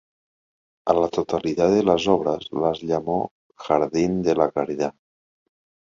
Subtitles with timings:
[0.93, 3.19] A la totalidad de las obras les llamó
[3.67, 4.95] Jardín de la Caridad.